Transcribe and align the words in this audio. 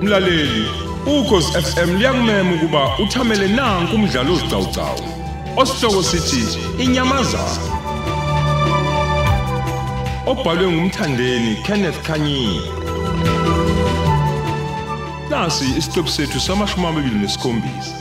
Mlaleli, 0.00 0.68
ukhosi 1.06 1.52
FM 1.62 1.96
liyakumema 1.96 2.54
ukuba 2.54 2.98
uthamele 2.98 3.48
nanku 3.48 3.96
umdlalo 3.96 4.34
ozicawucawu. 4.34 5.00
Osihloko 5.56 6.02
sithi 6.02 6.58
inyamazana. 6.78 7.74
Obhalwe 10.26 10.66
ngumthandeni 10.72 11.56
Kenneth 11.66 12.02
Kanyini. 12.06 12.60
Nasi 15.30 15.64
isiqebu 15.78 16.08
sethu 16.08 16.40
samashumi 16.40 16.86
amabili 16.86 17.18
nesikhombisa. 17.18 17.94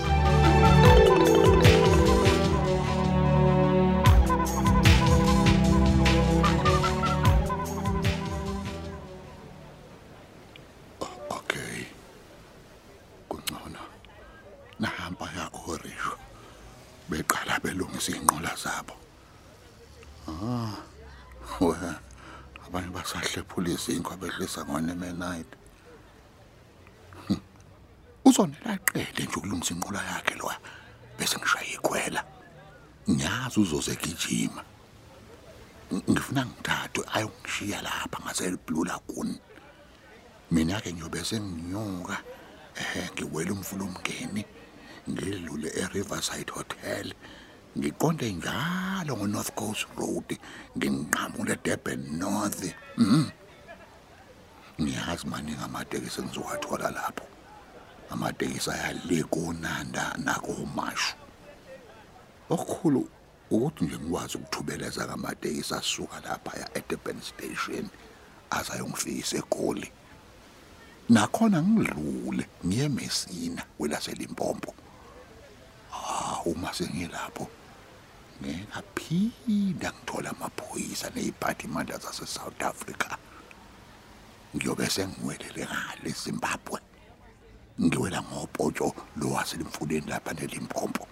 Okay. 11.30 11.85
Kungcono. 13.30 13.80
Nahamba 14.80 15.25
ya 15.38 15.49
orisho. 15.67 16.17
Beqala 17.09 17.59
belungisa 17.63 18.11
inqola 18.11 18.55
zabo. 18.55 18.94
Ah. 20.27 20.75
Wena 21.59 21.99
abanye 22.67 22.88
basahlephula 22.88 23.69
izinkwa 23.69 24.17
behlisa 24.17 24.66
ngone 24.66 24.94
night. 25.17 25.47
Uzonela 28.33 28.77
qede 28.77 29.23
nje 29.23 29.37
ukulungisa 29.37 29.73
inqola 29.73 30.01
yakhe 30.03 30.35
lo. 30.35 30.49
Bese 31.17 31.37
ngishaya 31.37 31.73
ikhwela. 31.77 32.21
Nyazi 33.08 33.59
uzoze 33.59 33.95
gijima. 33.95 34.63
Ngifuna 35.94 36.45
ngithathe 36.45 37.02
ayongishiya 37.13 37.81
lapha 37.81 38.17
ngase 38.23 38.58
Blue 38.66 38.85
Lagoon. 38.85 39.38
mina 40.53 40.81
ke 40.81 40.93
ngiyobe 40.93 41.23
senginyuka 41.25 42.17
eh 42.77 43.09
ngiwela 43.13 43.52
umfula 43.53 43.83
umngeni 43.85 44.45
ngidlule 45.09 45.69
eRiverside 45.81 46.52
Hotel 46.52 47.13
ngiqonde 47.77 48.33
njalo 48.33 49.17
ngoNorth 49.17 49.52
Coast 49.55 49.88
Road 49.97 50.30
nginqamule 50.77 51.55
Durban 51.63 52.02
North 52.19 52.61
mhm 52.97 53.25
ngiyazi 54.81 55.25
maningi 55.27 55.63
amatekisi 55.63 56.21
engizowathola 56.21 56.91
lapho 56.91 57.25
amatekisi 58.09 58.71
ayale 58.71 59.23
konanda 59.23 60.15
nakomashu 60.17 61.15
okukhulu 62.49 63.09
ukuthi 63.51 63.83
nje 63.85 63.97
ngikwazi 63.97 64.37
ukuthubeleza 64.37 65.05
ngamatekisi 65.05 65.73
asuka 65.73 66.19
lapha 66.19 66.59
ya 66.59 66.77
eDurban 66.77 67.21
Station 67.21 67.85
azayongifikisa 68.49 69.37
eGoli 69.37 69.91
nakhona 71.09 71.63
ngidlule 71.63 72.47
ngiye 72.65 72.89
Mesina 72.89 73.63
kwelaseLimpopo 73.77 74.73
ah 75.93 76.41
uma 76.45 76.73
sengilapho 76.73 77.47
ngingaphinda 78.41 79.89
ngithola 79.93 80.29
amaphoyisa 80.29 81.09
neziphathimandla 81.15 81.97
zase 81.97 82.25
South 82.25 82.61
Africa. 82.61 83.17
Ngiyobe 84.55 84.89
sengiwelele 84.89 85.65
ngale 85.65 86.09
Zimbabwe. 86.23 86.79
Ngiwela 87.81 88.21
ngopotsho 88.21 88.93
lo 89.19 89.27
waselimfuleni 89.35 90.07
lapha 90.07 90.33
neLimpopo. 90.33 91.07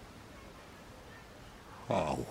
Hawu. 1.88 2.26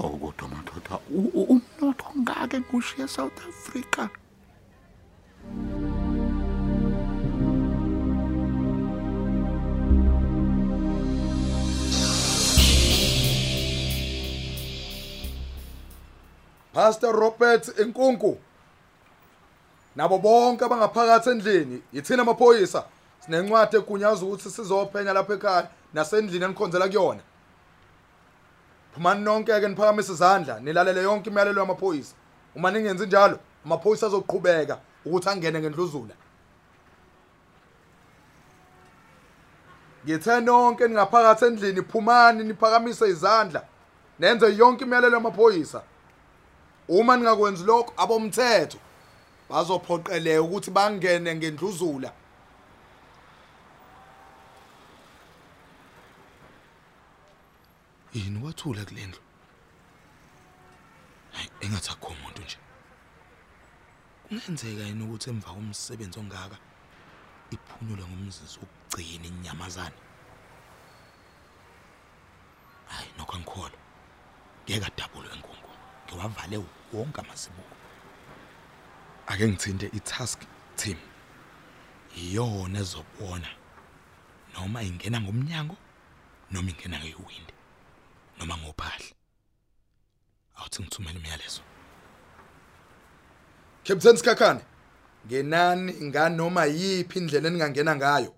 Awu 0.00 0.18
kodwa 0.18 0.48
madoda 0.48 0.94
u- 1.10 1.30
u- 1.40 1.42
umnotho 1.52 2.08
ngake 2.18 2.60
kushiya 2.60 3.08
South 3.08 3.38
Africa. 3.48 4.08
Pastor 16.72 17.12
Robert 17.12 17.68
Enkunku 17.78 18.38
nabo 19.96 20.18
bonke 20.18 20.64
abangaphakathi 20.64 21.30
endlini 21.30 21.82
yithina 21.92 22.22
amaphoyisa 22.22 22.84
sinencwadi 23.20 23.76
egunyaza 23.76 24.24
ukuthi 24.26 24.50
sizophenya 24.50 25.12
lapha 25.12 25.34
ekhaya 25.34 25.68
nasendlini 25.94 26.44
enikhonzela 26.44 26.88
kuyona. 26.88 27.22
Phumani 28.94 29.20
nonke 29.24 29.60
ke 29.60 29.68
niphakamise 29.68 30.12
izandla 30.12 30.60
nilalele 30.60 31.02
yonke 31.02 31.30
imiyalelo 31.30 31.60
yamaphoyisa. 31.60 32.14
Uma 32.56 32.70
ningenzi 32.70 33.06
njalo 33.06 33.38
amaphoyisa 33.64 34.06
azoqhubeka 34.06 34.78
ukuthi 35.04 35.28
angene 35.28 35.60
ngendluzula. 35.60 36.14
Ngithe 40.04 40.40
nonke 40.40 40.88
ningaphakathi 40.88 41.44
endlini 41.44 41.82
phumani 41.82 42.44
niphakamise 42.44 43.08
izandla 43.08 43.62
nenze 44.18 44.56
yonke 44.56 44.84
imiyalelo 44.84 45.14
yamaphoyisa. 45.16 45.82
Uma 46.88 47.16
ningakwenzi 47.16 47.64
lokho 47.64 47.92
abomthetho. 47.96 48.78
Bazophoqeleka 49.50 50.42
ukuthi 50.42 50.70
bangene 50.70 51.34
ngendluzula. 51.34 52.10
Yini 58.14 58.38
wathula 58.44 58.84
kulendlu? 58.84 59.20
Hayi 61.32 61.48
engathi 61.60 61.90
akho 61.90 62.08
umuntu 62.14 62.42
nje. 62.42 62.58
Kungenzeka 64.24 64.82
yini 64.88 65.02
ukuthi 65.04 65.30
emva 65.30 65.50
komsebenzi 65.54 66.18
ongaka 66.18 66.56
iphunyulwe 67.54 68.04
ngumzizi 68.06 68.58
wokugcina 68.60 69.26
inyamazana 69.26 69.98
hayi 72.92 73.10
nokho 73.18 73.34
angikholwa 73.36 73.78
ngeke 74.64 74.86
adabulwe 74.86 75.30
enkungu. 75.34 75.70
Ngiwavale 76.06 76.56
wonke 76.92 77.20
amasibuko 77.20 77.79
ake 79.30 79.44
ngithinte 79.48 79.86
i-task 79.98 80.40
team. 80.76 80.98
Iyona 82.16 82.78
ezobona 82.84 83.50
noma 84.54 84.82
ingena 84.82 85.20
ngomnyango 85.20 85.76
noma 86.50 86.70
ingena 86.70 86.98
ngewindi 86.98 87.54
noma 88.38 88.54
ngophahla 88.58 89.14
awuthi 90.56 90.82
ngithumela 90.82 91.18
imiyalezo 91.18 91.62
Captain 93.84 94.16
Sikhakhane 94.16 94.60
ngenani 95.26 95.92
nganoma 95.92 96.64
yiphi 96.64 97.18
indlela 97.18 97.48
eningangena 97.48 97.96
ngayo? 97.96 98.34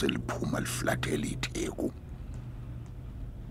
Seliphuma 0.00 0.60
liflathela 0.64 1.26
itheku 1.34 1.92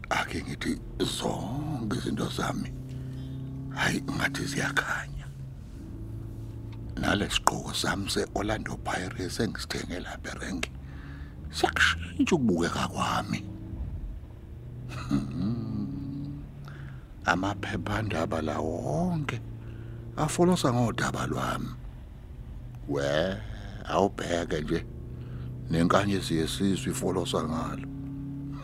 ake 0.10 0.38
ngithi 0.44 0.72
zonke 1.18 1.98
izinto 1.98 2.28
zami 2.38 2.70
hayi 3.78 4.02
ngathi 4.02 4.44
ziyakhanya. 4.52 5.26
Nalesiqhoko 7.02 7.74
sami 7.74 8.10
seOrlando 8.10 8.76
Pirates 8.84 9.40
engisithenge 9.40 10.00
lapha 10.06 10.30
erenk 10.36 10.64
siyakushintsha 11.52 12.36
ukubukeka 12.36 12.88
kwami. 12.88 13.40
Amaphephandaba 17.26 18.42
la 18.42 18.58
wonke 18.60 19.38
afolosa 20.18 20.74
ngodaba 20.74 21.28
lwami. 21.28 21.72
We 22.90 23.06
awubheke 23.86 24.62
nje. 24.62 24.86
Nenkanyezi 25.70 26.38
yesizwe 26.38 26.92
ifolosa 26.92 27.44
ngalo. 27.44 27.88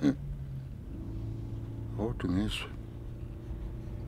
Kodwa 1.97 2.29
ngiswe 2.31 2.69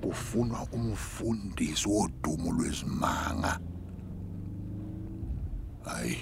kufunwa 0.01 0.67
umfundisi 0.71 1.89
wodumo 1.89 2.51
lwezimanga. 2.53 3.59
Hayi 5.85 6.17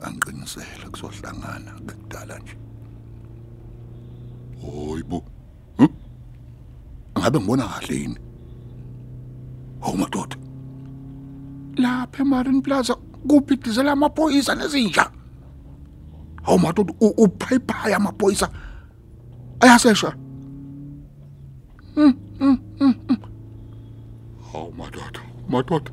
angiqinisele 0.00 0.86
kuzohlangana 0.90 1.72
kudala 1.86 2.38
nje. 2.38 2.56
Hoyibo 4.62 5.24
ngabe 7.18 7.38
ngibona 7.38 7.68
kahle 7.68 7.96
yini? 7.96 8.18
Oh 9.82 9.96
madoda. 9.96 10.36
Lapha 11.76 12.22
eMarine 12.22 12.62
Plaza. 12.62 12.96
Kuphithizela 13.28 13.92
amaphoyisa 13.92 14.54
nezinja. 14.54 15.10
Oh 16.46 16.58
madoda 16.58 16.94
uphayiphaya 17.00 17.96
amaphoyisa. 17.96 18.48
Ayasesha. 19.60 20.14
Oh 24.54 24.72
madoda, 24.76 25.20
madoda. 25.48 25.90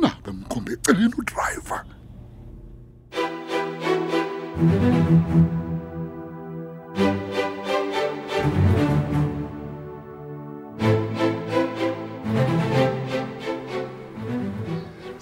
Nabe 0.00 0.30
mkhombe 0.30 0.72
eceleni 0.72 1.14
udriver. 1.18 1.84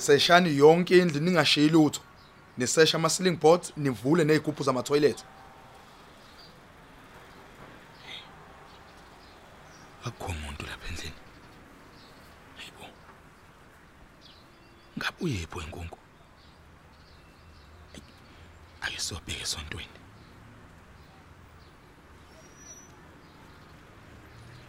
Seshani 0.09 0.57
yonke 0.57 0.99
indlu 0.99 1.21
ningashiyi 1.21 1.69
lutho. 1.69 2.01
Nisesha 2.59 2.97
ama 2.99 3.09
ceiling 3.09 3.37
boards 3.37 3.73
nivule 3.77 4.25
nezigubhu 4.25 4.63
zama 4.65 4.83
toilet 4.83 5.25
akukho 10.05 10.33
umuntu 10.33 10.67
lapha 10.67 10.89
endlini. 10.89 11.15
Hayibo 12.57 12.87
ngabe 14.99 15.17
uyephi 15.21 15.59
wenkunku 15.59 15.99
ake 18.81 19.01
sobheke 19.01 19.43
esontweni. 19.43 19.99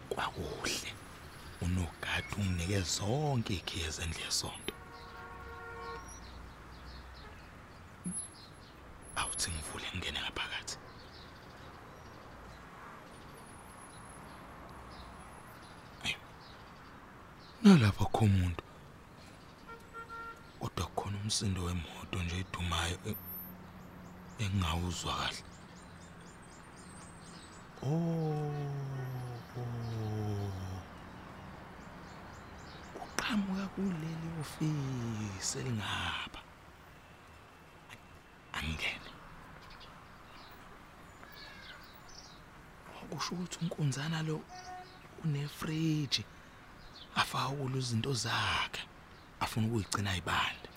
Kwakuhle. 0.09 0.93
Unogadi 1.61 2.35
unginike 2.37 2.81
zonke 2.81 3.53
ikhiye 3.53 3.89
zendlu 3.89 4.19
yesonto 4.25 4.73
awuthi 9.15 9.51
ngivule 9.51 9.87
ngene 9.97 10.19
ngaphakathi 10.21 10.77
nalapha 17.69 18.05
kho 18.05 18.25
umuntu 18.25 18.63
kodwa 20.59 20.85
kukhona 20.87 21.17
umsindo 21.23 21.59
wemoto 21.67 22.17
nje 22.23 22.35
edumayo 22.43 22.97
e- 23.09 23.21
engingawuzwa 24.43 25.13
kahle. 25.19 25.41
Oh 27.85 28.49
uqhamuka 33.03 33.65
kuleli 33.73 34.27
ofisi 34.41 35.53
elingapha. 35.59 36.41
Angene. 38.57 39.11
Okusho 43.01 43.29
ukuthi 43.35 43.57
unkunzana 43.61 44.19
lo 44.27 44.35
unefriji 45.23 46.23
afaka 47.15 47.49
kulo 47.49 47.77
izinto 47.77 48.13
zakhe. 48.13 48.81
Afuna 49.39 49.67
ukuyigcina 49.67 50.15
ibanda 50.15 50.69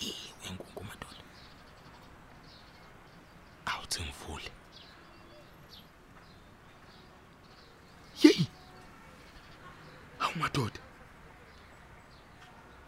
yiwe 0.00 0.46
nkunku 0.54 0.84
madoda. 0.84 1.22
Awuthi 3.66 4.02
ngivule 4.02 4.50
yeyi! 8.22 8.46
Awu 10.20 10.34
madoda. 10.38 10.80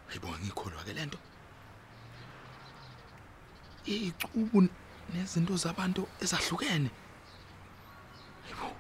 Hayibo 0.09 0.29
ngikholwa 0.39 0.85
ke 0.85 0.93
lento 0.93 1.19
icubu 3.85 4.69
nezinto 5.15 5.57
zabantu 5.57 6.09
ezahlukene. 6.21 6.91
Hayibo 8.45 8.71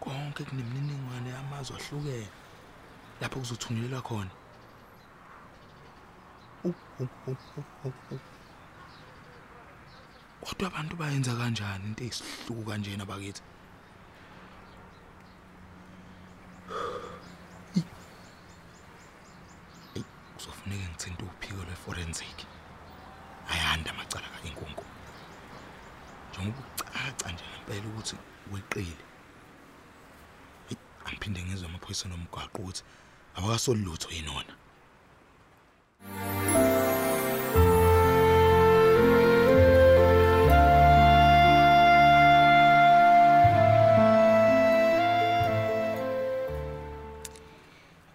konke 0.00 0.44
kunemininingwane 0.44 1.30
yamazwe 1.30 1.76
ahlukene. 1.76 2.43
Lapho 3.24 3.40
kuzothunyelwa 3.40 4.02
khona. 4.02 4.30
Awu, 6.64 6.74
awu, 7.00 7.08
awu, 7.26 7.36
awu, 7.56 7.64
awu, 7.84 7.92
awu. 8.10 8.20
kodwa 10.44 10.68
abantu 10.68 10.96
bayenza 10.96 11.32
kanjani 11.34 11.84
into 11.88 12.04
eyisihluku 12.04 12.64
kanjena 12.68 13.04
bakithi? 13.06 13.42
Eyi, 19.96 20.04
kuzofuneka 20.36 20.88
ngithinte 20.88 21.24
uphiko 21.24 21.62
lwe-forensic. 21.64 22.38
Ayanda 23.48 23.90
amacala 23.90 24.28
kainkunku 24.28 24.84
njengoba 26.30 26.60
ucaca 26.76 27.32
nje 27.32 27.44
ngempela 27.50 27.88
ukuthi 27.88 28.16
weqile. 28.52 29.04
Eyi, 30.70 30.76
angiphinde 31.06 31.40
ngizwe 31.42 31.66
amaphoyisa 31.68 32.08
nomgwaqo 32.08 32.58
ukuthi 32.62 32.84
awakasolutho 33.36 34.08
yinona 34.16 34.52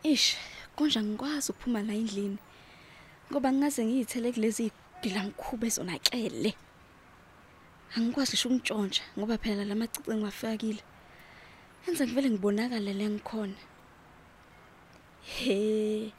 Ish, 0.04 0.38
konje 0.76 1.02
ngikwazi 1.04 1.52
ukuphuma 1.52 1.84
la 1.84 1.94
endlini. 1.94 2.38
Ngoba 3.30 3.52
ngingaze 3.52 3.86
ngiyithele 3.86 4.32
kulezi 4.34 4.72
gilamkhuba 5.02 5.68
ezonakele. 5.68 6.52
Angikwazi 7.96 8.34
ngisho 8.34 8.48
ukuntshontsha 8.50 9.04
ngoba 9.18 9.38
phela 9.38 9.64
lamacici 9.70 10.10
ngiwafakile. 10.10 10.82
Enza 11.86 12.04
ngivele 12.06 12.30
ngibonakale 12.30 12.94
le 12.94 13.06
ngikhona. 13.10 13.60
He. 15.22 16.14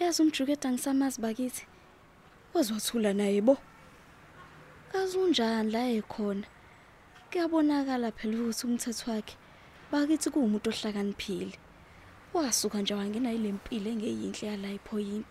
Yazi 0.00 0.22
umjukeda 0.22 0.72
ngisamazi 0.72 1.20
bakithi. 1.20 1.66
Wazwathula 2.54 3.12
naye 3.14 3.40
bo. 3.40 3.58
Kazi 4.92 5.18
unjani 5.18 5.70
la 5.70 5.88
ekhona? 5.88 6.46
Kuyabonakala 7.30 8.12
phela 8.12 8.38
ukuthi 8.38 8.66
umthetho 8.66 9.10
wakhe 9.10 9.36
bakithi 9.92 10.30
kuwumuntu 10.30 10.70
ohlakaniphile. 10.70 11.58
wasuka 12.36 12.80
nje 12.80 12.94
wangena 12.94 13.32
ilempilo 13.32 13.90
engeyinhle 13.90 14.48
yala 14.48 14.68
ipoint 14.72 15.30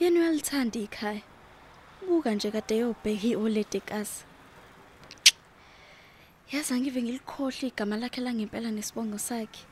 yena 0.00 0.20
uyalithanda 0.20 0.78
ikhaya 0.86 1.22
buka 2.06 2.34
nje 2.34 2.50
kade 2.50 2.76
yobheka 2.82 3.26
ioledekazi 3.26 4.20
yazi 6.52 6.74
angive 6.74 7.02
ngilikhohle 7.02 7.66
igama 7.68 7.96
lakhe 7.96 8.20
langempela 8.20 8.70
nesibongo 8.70 9.18
sakhe 9.18 9.62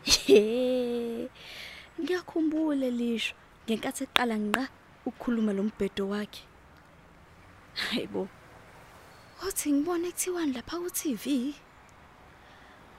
ngiyakhumbula 2.00 2.88
lisho. 2.90 3.34
Ngenkathi 3.64 4.04
eqala 4.04 4.36
nqa 4.46 4.64
ukukhuluma 5.06 5.52
lo 5.56 5.62
mbhedo 5.68 6.04
wakhe. 6.12 6.42
Hayibo 7.74 8.28
wathi 9.42 9.72
ngibone 9.72 10.08
kuthiwani 10.12 10.52
lapha 10.52 10.76
ku-TV 10.82 11.24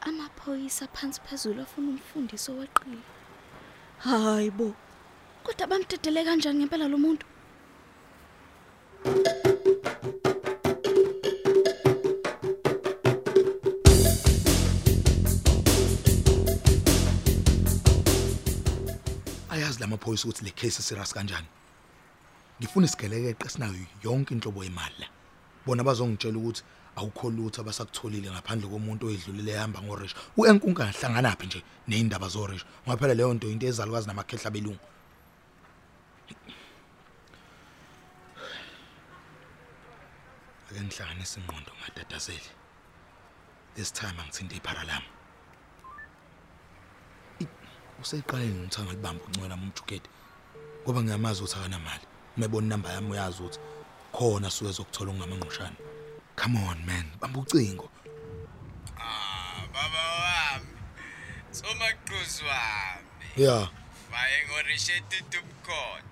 amaphoyisa 0.02 0.88
phansi 0.96 1.20
phezulu 1.26 1.62
afuna 1.62 1.88
umfundisi 1.94 2.50
oweqile 2.52 3.02
hayibo 4.06 4.74
kodwa 5.44 5.68
bamdedele 5.70 6.26
kanjani 6.26 6.60
ngempela 6.60 6.88
lo 6.90 6.98
muntu? 6.98 7.26
Ayazi 20.02 20.26
lamaphoyisa 20.26 20.28
ukuthi 20.28 20.46
le 20.46 20.52
case 20.52 20.82
serious 20.82 21.14
kanjani? 21.14 21.48
Ngifuna 22.60 22.86
isigelekeqe 22.86 23.50
sinayo 23.50 23.76
yonke 24.04 24.34
inhlobo 24.34 24.64
yemali 24.64 24.96
la. 25.00 25.08
Bona 25.66 25.84
bazongitshela 25.84 26.38
ukuthi 26.38 26.64
awukho 26.96 27.30
lutho 27.30 27.62
abasakutholile 27.62 28.32
ngaphandle 28.32 28.68
komuntu 28.70 29.08
oyedlulile 29.08 29.52
ehamba 29.52 29.82
ngorisha 29.82 30.16
uenkunka 30.38 30.86
ngahlanganaphi 30.86 31.46
nje 31.46 31.64
neindaba 31.88 32.28
zorisha 32.28 32.66
ngoba 32.86 32.98
phela 32.98 33.14
leyo 33.14 33.34
nto 33.34 33.50
into 33.50 33.68
ezalukazi 33.68 34.08
namakhehla 34.08 34.52
belungu 34.52 34.86
ake 40.70 40.82
ngihlanganise 40.82 41.40
ingqondo 41.40 41.72
ngadadazeli 41.80 42.52
this 43.76 43.92
time 43.94 44.20
angithinte 44.20 44.56
iphara 44.56 44.84
lami. 44.84 45.21
Useyiqaleni 48.02 48.60
ngithanga 48.60 48.92
libamba 48.92 49.24
uncwela 49.26 49.56
umjukede 49.56 50.10
ngoba 50.84 51.00
ngiyamazi 51.04 51.40
ukuthi 51.42 51.58
akanamali 51.60 52.06
umebona 52.38 52.66
inamba 52.68 52.90
yami 52.94 53.10
uyazi 53.12 53.38
ukuthi 53.42 53.60
khona 54.16 54.50
suke 54.56 54.72
zokuthola 54.78 55.12
ungamanqoshana 55.12 55.78
come 56.36 56.58
on 56.70 56.80
man 56.86 57.06
bamba 57.20 57.40
ucingo 57.40 57.88
Ah, 59.04 59.66
baba 59.74 60.04
wami. 60.22 60.74
Somaqhuzu 61.52 62.44
wami. 62.46 63.28
yeah 63.38 63.70
Maye 64.12 64.38
Reshetite 64.68 65.38
umkhondo. 65.42 66.11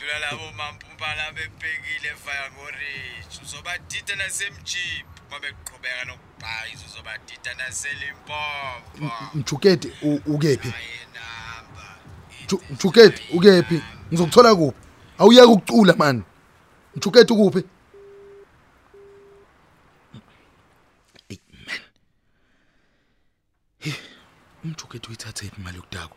Dlula 0.00 0.18
labo 0.18 0.52
mampumpala 0.52 1.32
bebhekile 1.32 2.14
faya 2.16 2.50
ngorich. 2.52 3.42
Uzobadida 3.42 4.16
nasemjip. 4.16 5.06
Ngoba 5.28 5.46
eqhubeka 5.48 6.04
nokubhayiza 6.04 6.84
uzobadida 6.86 7.54
naselimpopo. 7.54 9.10
Mjukede 9.34 9.92
ukephi? 10.26 10.72
Mjukede 12.70 13.22
ukephi? 13.32 13.82
Ngizokuthola 14.08 14.54
kuphi? 14.54 14.78
Awuyeka 15.18 15.46
ukucula 15.46 15.94
man. 15.96 16.22
Mjukede 16.96 17.32
ukuphi? 17.32 17.64
Umjukede 24.64 25.08
uyithathe 25.08 25.46
iphi 25.46 25.60
imali 25.60 25.76
yokudakwa? 25.76 26.16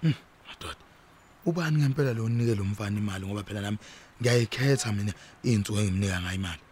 Hmm, 0.00 0.14
madoda. 0.14 0.27
Ubani 1.48 1.78
ngempela 1.78 2.12
lo 2.12 2.24
unike 2.24 2.54
lo 2.54 2.64
mfana 2.64 2.98
imali 2.98 3.26
ngoba 3.26 3.42
phela 3.42 3.60
nami 3.60 3.78
ngiyayikhetha 4.20 4.92
mina 4.92 5.12
izinsuku 5.42 5.78
engimnika 5.80 6.20
ngayo 6.20 6.36
imali. 6.40 6.62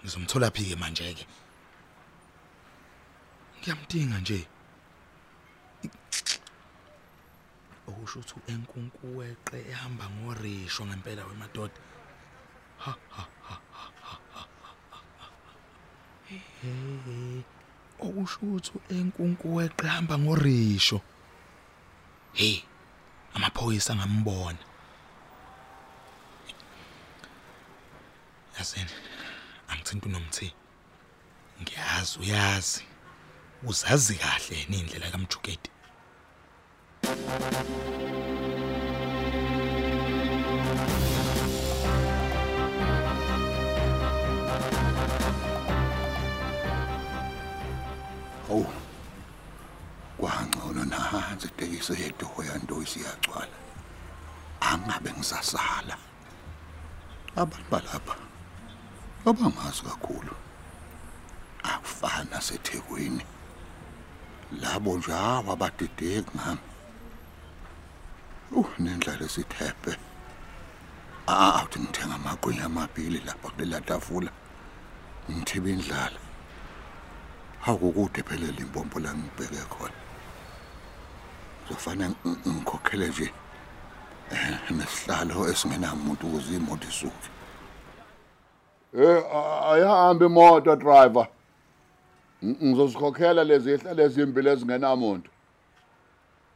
Ngizomthola 0.00 0.48
phi 0.54 0.62
ke 0.70 0.76
manje 0.80 1.14
ke? 1.18 1.24
Ngiyamdinga 3.60 4.18
nje. 4.20 4.40
Okusho 7.88 8.18
ukuthi 8.20 8.52
enkunkuweqe 8.52 9.58
ehamba 9.72 10.04
ngorisho 10.16 10.82
ngempela 10.88 11.22
wemadoda. 11.28 11.80
Ha 12.84 12.92
ha 13.14 13.24
ha. 13.46 13.54
Okusho 18.00 18.38
ukuthi 18.42 18.72
enkunkuweqe 18.96 19.84
ehamba 19.86 20.14
ngorisho. 20.18 21.00
Hey. 22.32 22.62
Amaphoyisa 23.34 23.96
ngambona. 23.96 24.58
Yasini. 28.58 28.90
Angithinta 29.68 30.06
unomthi. 30.06 30.54
Ngiyazi 31.62 32.18
uyazi. 32.18 32.84
Uzazi 33.62 34.14
kahle 34.14 34.62
indlela 34.62 35.10
kaMjukedi? 35.10 35.70
Hawu. 37.02 38.09
Nahanze 51.90 51.94
itekisi 51.94 52.02
yedoho 52.02 52.44
yanto 52.44 52.82
isiyagcwala. 52.82 53.56
Angabe 54.60 55.12
ngisasala. 55.12 55.96
Abantu 57.36 57.70
balapha 57.70 58.16
abangazi 59.26 59.82
kakhulu. 59.82 60.34
Akufana 61.62 62.40
seThekwini. 62.40 63.24
Labo 64.60 64.98
njawa 64.98 65.52
abadideki 65.52 66.30
ngami. 66.36 66.60
Uh 68.52 68.66
nendlela 68.78 69.24
esithephe. 69.24 69.96
Ah 71.26 71.60
awuthi 71.60 71.78
ngithenga 71.80 72.14
amaqhiya 72.14 72.64
amabili 72.64 73.20
lapha 73.26 73.50
kulela 73.50 73.80
tafula. 73.80 74.30
Ngithiba 75.30 75.70
indlala. 75.70 76.18
Akukude 77.66 78.22
phela 78.22 78.50
limpompo 78.52 78.98
la 79.00 79.14
ngibheke 79.14 79.64
khona. 79.70 80.09
Kuzofanele 81.70 82.14
ng- 82.24 82.48
ngikhokhele 82.48 83.08
nje 83.08 83.30
eh 84.32 84.70
nesihlalo 84.70 85.48
esingenamuntu 85.50 86.26
ukuze 86.26 86.56
imoto 86.56 86.88
isuke. 86.88 87.28
Eh 88.98 89.22
ayahambe 89.70 90.26
imoto 90.26 90.76
driver. 90.76 91.28
Ng- 92.42 92.56
Ngizosikhokhela 92.64 93.44
lezi 93.44 93.70
ihlale 93.74 94.02
ezimbili 94.02 94.48
ezingenamuntu. 94.50 95.30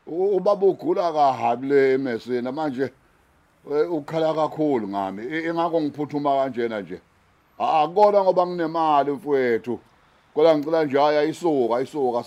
Ubaba 0.07 0.67
ugula 0.67 1.13
kahabi 1.13 1.67
le 1.67 1.95
emesini 1.95 2.53
manje 2.53 2.93
eh, 3.73 3.93
ukhala 3.93 4.35
kakhulu 4.35 4.89
ngami 4.89 5.23
ingakho 5.49 5.81
ngiphuthuma 5.81 6.31
kanjena 6.37 6.81
nje. 6.81 7.01
Akona 7.59 8.23
ngoba 8.23 8.47
nginemali 8.47 9.11
mfowethu. 9.13 9.81
Kodwa 10.35 10.59
ngicela 10.59 10.85
nje 10.85 10.99
aya 11.01 11.23
isuka 11.23 11.81
isuka 11.81 12.23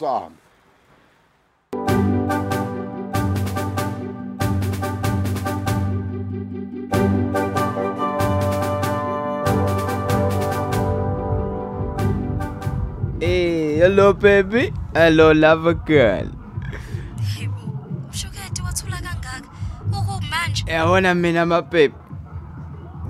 hello 13.87 14.13
baby. 14.13 14.73
Hello 14.93 15.31
lover 15.33 15.73
girl. 15.73 16.27
Yebo. 17.39 17.57
Mshukete 18.09 18.61
wathula 18.61 18.97
kangaka. 18.97 19.49
Ukumanje 19.87 20.63
Yabona 20.71 21.15
mina 21.15 21.45
ma 21.45 21.61
baby. 21.61 21.93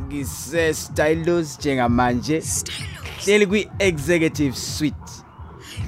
Ngise 0.07 0.73
stylos 0.73 1.59
njengamanje. 1.59 2.41
stylos. 2.41 3.25
Hleli 3.25 3.47
kwi 3.47 3.69
executive 3.79 4.55
suite. 4.55 5.11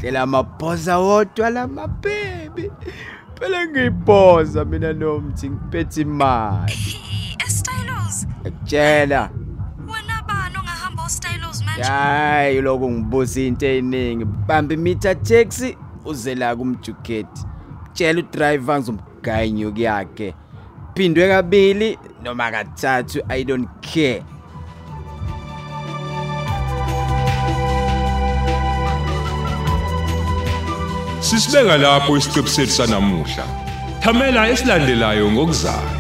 Hlela 0.01 0.22
amabhoza 0.22 0.98
wodwa 1.00 1.50
lama 1.50 1.88
baby. 1.88 2.72
Phela 3.39 3.67
ngiyibhoza 3.67 4.65
mina 4.65 4.93
nomthi 4.93 5.50
ngiphethe 5.50 6.01
imali. 6.01 6.74
Stylos. 7.48 8.27
Ekutshela. 8.43 9.29
Manje? 11.78 11.84
Hayi 11.84 12.62
lokho 12.62 12.90
ngibuza 12.90 13.42
into 13.42 13.66
eziningi. 13.66 14.26
Bamba 14.26 14.74
imeter 14.74 15.16
taxi 15.24 15.78
uze 16.06 16.36
la 16.36 16.56
kumjuketi. 16.56 17.46
Tshela 17.94 18.20
udriver 18.20 18.80
ngizomganya 18.80 19.72
yakhe. 19.76 20.34
Phindwe 20.96 21.28
kabili 21.28 21.98
noma 22.24 22.52
kathathu 22.52 23.22
I 23.30 23.44
don't 23.44 23.68
care. 23.82 24.24
Sisibeka 31.22 31.78
lapho 31.78 32.18
isiqebu 32.18 32.48
sethu 32.48 32.72
sanamuhla. 32.72 33.46
Thamela 34.02 34.50
esilandelayo 34.50 35.32
ngokuzayo. 35.32 35.99